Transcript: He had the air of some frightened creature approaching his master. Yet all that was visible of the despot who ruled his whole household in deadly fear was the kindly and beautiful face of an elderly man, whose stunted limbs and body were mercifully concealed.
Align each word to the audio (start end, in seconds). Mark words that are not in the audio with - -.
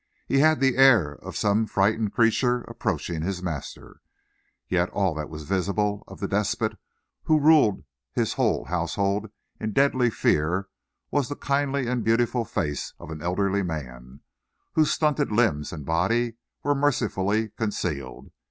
He 0.25 0.39
had 0.39 0.59
the 0.59 0.77
air 0.77 1.11
of 1.17 1.37
some 1.37 1.67
frightened 1.67 2.11
creature 2.11 2.61
approaching 2.61 3.21
his 3.21 3.43
master. 3.43 4.01
Yet 4.67 4.89
all 4.89 5.13
that 5.13 5.29
was 5.29 5.43
visible 5.43 6.03
of 6.07 6.19
the 6.19 6.27
despot 6.27 6.75
who 7.25 7.39
ruled 7.39 7.83
his 8.11 8.33
whole 8.33 8.65
household 8.65 9.27
in 9.59 9.73
deadly 9.73 10.09
fear 10.09 10.69
was 11.11 11.29
the 11.29 11.35
kindly 11.35 11.85
and 11.85 12.03
beautiful 12.03 12.45
face 12.45 12.95
of 12.99 13.11
an 13.11 13.21
elderly 13.21 13.61
man, 13.61 14.21
whose 14.73 14.89
stunted 14.89 15.31
limbs 15.31 15.71
and 15.71 15.85
body 15.85 16.37
were 16.63 16.73
mercifully 16.73 17.49
concealed. 17.49 18.31